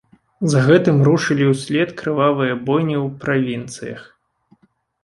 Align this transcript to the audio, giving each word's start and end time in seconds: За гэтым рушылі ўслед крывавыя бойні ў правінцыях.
За 0.53 0.61
гэтым 0.67 0.97
рушылі 1.07 1.45
ўслед 1.51 1.93
крывавыя 2.01 2.53
бойні 2.71 2.97
ў 3.05 3.07
правінцыях. 3.27 4.01